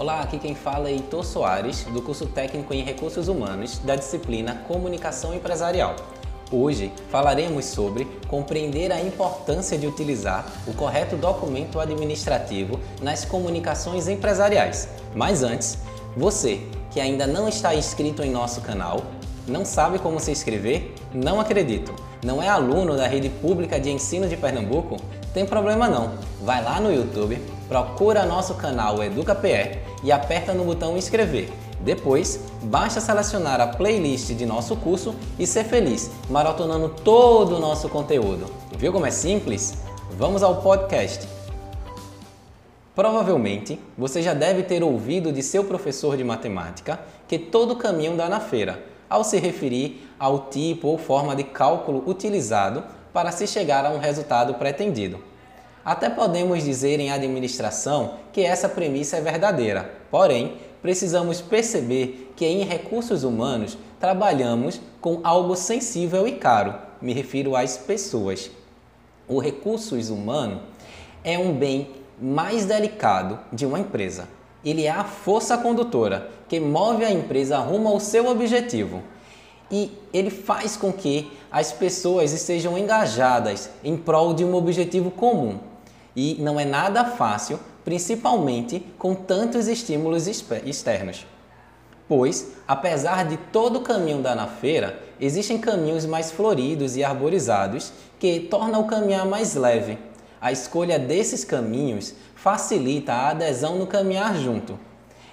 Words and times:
Olá, 0.00 0.22
aqui 0.22 0.38
quem 0.38 0.54
fala 0.54 0.88
é 0.88 0.92
Heitor 0.92 1.22
Soares, 1.22 1.84
do 1.84 2.00
curso 2.00 2.24
técnico 2.24 2.72
em 2.72 2.82
Recursos 2.82 3.28
Humanos 3.28 3.76
da 3.80 3.94
disciplina 3.96 4.54
Comunicação 4.66 5.34
Empresarial. 5.34 5.94
Hoje 6.50 6.90
falaremos 7.10 7.66
sobre 7.66 8.06
compreender 8.26 8.90
a 8.92 8.98
importância 9.02 9.76
de 9.76 9.86
utilizar 9.86 10.50
o 10.66 10.72
correto 10.72 11.18
documento 11.18 11.78
administrativo 11.78 12.80
nas 13.02 13.26
comunicações 13.26 14.08
empresariais. 14.08 14.88
Mas 15.14 15.42
antes, 15.42 15.76
você 16.16 16.62
que 16.90 16.98
ainda 16.98 17.26
não 17.26 17.46
está 17.46 17.74
inscrito 17.74 18.22
em 18.22 18.30
nosso 18.30 18.62
canal, 18.62 19.02
não 19.46 19.66
sabe 19.66 19.98
como 19.98 20.18
se 20.18 20.30
inscrever? 20.30 20.94
Não 21.12 21.38
acredito. 21.38 21.94
Não 22.24 22.42
é 22.42 22.48
aluno 22.48 22.96
da 22.96 23.06
rede 23.06 23.28
pública 23.28 23.78
de 23.78 23.90
ensino 23.90 24.26
de 24.26 24.36
Pernambuco? 24.38 24.96
Tem 25.34 25.44
problema 25.44 25.88
não. 25.88 26.14
Vai 26.40 26.64
lá 26.64 26.80
no 26.80 26.90
YouTube, 26.90 27.38
procura 27.70 28.26
nosso 28.26 28.54
canal 28.54 29.00
EducaPE 29.00 29.78
e 30.02 30.10
aperta 30.10 30.52
no 30.52 30.64
botão 30.64 30.96
inscrever. 30.96 31.48
Depois, 31.78 32.40
basta 32.64 33.00
selecionar 33.00 33.60
a 33.60 33.68
playlist 33.68 34.32
de 34.32 34.44
nosso 34.44 34.74
curso 34.74 35.14
e 35.38 35.46
ser 35.46 35.62
feliz, 35.62 36.10
maratonando 36.28 36.88
todo 36.88 37.54
o 37.54 37.60
nosso 37.60 37.88
conteúdo. 37.88 38.46
Viu 38.76 38.92
como 38.92 39.06
é 39.06 39.12
simples? 39.12 39.78
Vamos 40.18 40.42
ao 40.42 40.60
podcast. 40.60 41.28
Provavelmente, 42.92 43.78
você 43.96 44.20
já 44.20 44.34
deve 44.34 44.64
ter 44.64 44.82
ouvido 44.82 45.32
de 45.32 45.40
seu 45.40 45.62
professor 45.62 46.16
de 46.16 46.24
matemática 46.24 46.98
que 47.28 47.38
todo 47.38 47.76
caminho 47.76 48.16
dá 48.16 48.28
na 48.28 48.40
feira, 48.40 48.82
ao 49.08 49.22
se 49.22 49.38
referir 49.38 50.10
ao 50.18 50.48
tipo 50.50 50.88
ou 50.88 50.98
forma 50.98 51.36
de 51.36 51.44
cálculo 51.44 52.02
utilizado 52.04 52.82
para 53.12 53.30
se 53.30 53.46
chegar 53.46 53.86
a 53.86 53.90
um 53.90 53.98
resultado 53.98 54.54
pretendido. 54.54 55.29
Até 55.90 56.08
podemos 56.08 56.62
dizer 56.62 57.00
em 57.00 57.10
administração 57.10 58.14
que 58.32 58.42
essa 58.42 58.68
premissa 58.68 59.16
é 59.16 59.20
verdadeira, 59.20 59.92
porém, 60.08 60.54
precisamos 60.80 61.40
perceber 61.40 62.32
que 62.36 62.46
em 62.46 62.62
recursos 62.62 63.24
humanos 63.24 63.76
trabalhamos 63.98 64.80
com 65.00 65.18
algo 65.24 65.56
sensível 65.56 66.28
e 66.28 66.36
caro, 66.36 66.76
me 67.02 67.12
refiro 67.12 67.56
às 67.56 67.76
pessoas. 67.76 68.52
O 69.26 69.40
recursos 69.40 70.10
humano 70.10 70.62
é 71.24 71.36
um 71.36 71.52
bem 71.52 71.88
mais 72.22 72.64
delicado 72.66 73.40
de 73.52 73.66
uma 73.66 73.80
empresa. 73.80 74.28
Ele 74.64 74.84
é 74.84 74.90
a 74.92 75.02
força 75.02 75.58
condutora 75.58 76.30
que 76.48 76.60
move 76.60 77.04
a 77.04 77.10
empresa 77.10 77.58
rumo 77.58 77.88
ao 77.88 77.98
seu 77.98 78.28
objetivo 78.28 79.02
e 79.68 79.90
ele 80.12 80.30
faz 80.30 80.76
com 80.76 80.92
que 80.92 81.32
as 81.50 81.72
pessoas 81.72 82.32
estejam 82.32 82.78
engajadas 82.78 83.70
em 83.82 83.96
prol 83.96 84.32
de 84.32 84.44
um 84.44 84.54
objetivo 84.54 85.10
comum 85.10 85.58
e 86.14 86.36
não 86.40 86.58
é 86.58 86.64
nada 86.64 87.04
fácil, 87.04 87.58
principalmente 87.84 88.80
com 88.98 89.14
tantos 89.14 89.68
estímulos 89.68 90.26
externos. 90.26 91.26
Pois, 92.08 92.54
apesar 92.66 93.24
de 93.24 93.36
todo 93.36 93.78
o 93.78 93.82
caminho 93.82 94.20
dar 94.20 94.34
na 94.34 94.46
feira, 94.46 95.00
existem 95.20 95.58
caminhos 95.58 96.04
mais 96.04 96.32
floridos 96.32 96.96
e 96.96 97.04
arborizados 97.04 97.92
que 98.18 98.40
tornam 98.40 98.80
o 98.80 98.86
caminhar 98.86 99.24
mais 99.24 99.54
leve. 99.54 99.96
A 100.40 100.50
escolha 100.50 100.98
desses 100.98 101.44
caminhos 101.44 102.14
facilita 102.34 103.12
a 103.12 103.28
adesão 103.30 103.78
no 103.78 103.86
caminhar 103.86 104.36
junto. 104.36 104.78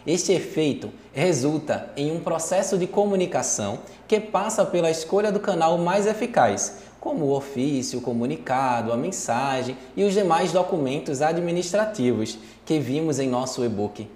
Este 0.05 0.31
efeito 0.31 0.91
resulta 1.11 1.91
em 1.97 2.11
um 2.11 2.19
processo 2.19 2.77
de 2.77 2.87
comunicação 2.87 3.79
que 4.07 4.19
passa 4.19 4.63
pela 4.63 4.91
escolha 4.91 5.31
do 5.31 5.39
canal 5.39 5.77
mais 5.77 6.05
eficaz, 6.05 6.77
como 7.07 7.27
o 7.27 7.33
ofício, 7.33 7.99
o 7.99 8.01
comunicado, 8.01 8.91
a 8.91 8.97
mensagem 8.97 9.77
e 9.95 10.03
os 10.03 10.13
demais 10.13 10.51
documentos 10.51 11.21
administrativos 11.21 12.37
que 12.65 12.79
vimos 12.79 13.17
em 13.17 13.29
nosso 13.29 13.63
e-book. 13.63 14.09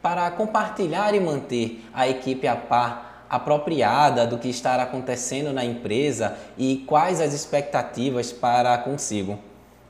Para 0.00 0.30
compartilhar 0.30 1.12
e 1.12 1.18
manter 1.18 1.84
a 1.92 2.08
equipe 2.08 2.46
a 2.46 2.54
par 2.54 3.26
apropriada 3.28 4.24
do 4.28 4.38
que 4.38 4.48
está 4.48 4.80
acontecendo 4.80 5.52
na 5.52 5.64
empresa 5.64 6.36
e 6.56 6.84
quais 6.86 7.20
as 7.20 7.32
expectativas 7.34 8.30
para 8.30 8.78
consigo. 8.78 9.40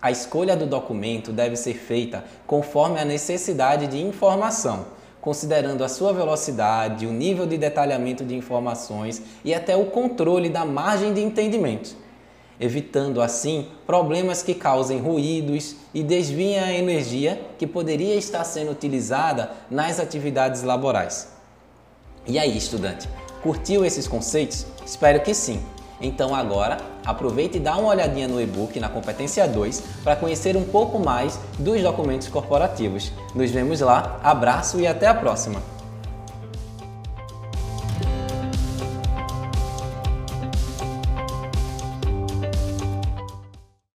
A 0.00 0.10
escolha 0.10 0.56
do 0.56 0.64
documento 0.64 1.32
deve 1.32 1.56
ser 1.56 1.74
feita 1.74 2.24
conforme 2.46 2.98
a 2.98 3.04
necessidade 3.04 3.86
de 3.86 4.02
informação, 4.02 4.86
considerando 5.20 5.84
a 5.84 5.90
sua 5.90 6.14
velocidade, 6.14 7.06
o 7.06 7.12
nível 7.12 7.44
de 7.44 7.58
detalhamento 7.58 8.24
de 8.24 8.34
informações 8.34 9.20
e 9.44 9.52
até 9.52 9.76
o 9.76 9.84
controle 9.90 10.48
da 10.48 10.64
margem 10.64 11.12
de 11.12 11.20
entendimento 11.20 12.05
evitando 12.60 13.20
assim 13.20 13.68
problemas 13.86 14.42
que 14.42 14.54
causem 14.54 14.98
ruídos 14.98 15.76
e 15.94 16.02
desviem 16.02 16.58
a 16.58 16.72
energia 16.72 17.40
que 17.58 17.66
poderia 17.66 18.14
estar 18.14 18.44
sendo 18.44 18.70
utilizada 18.70 19.50
nas 19.70 20.00
atividades 20.00 20.62
laborais. 20.62 21.28
E 22.26 22.38
aí, 22.38 22.56
estudante, 22.56 23.08
curtiu 23.42 23.84
esses 23.84 24.08
conceitos? 24.08 24.66
Espero 24.84 25.20
que 25.20 25.32
sim. 25.32 25.62
Então 26.00 26.34
agora, 26.34 26.78
aproveite 27.04 27.56
e 27.56 27.60
dá 27.60 27.76
uma 27.76 27.88
olhadinha 27.88 28.28
no 28.28 28.40
e-book 28.40 28.78
na 28.78 28.88
competência 28.88 29.46
2 29.48 29.82
para 30.04 30.16
conhecer 30.16 30.56
um 30.56 30.64
pouco 30.64 30.98
mais 30.98 31.38
dos 31.58 31.80
documentos 31.82 32.28
corporativos. 32.28 33.12
Nos 33.34 33.50
vemos 33.50 33.80
lá, 33.80 34.20
abraço 34.22 34.78
e 34.78 34.86
até 34.86 35.06
a 35.06 35.14
próxima! 35.14 35.75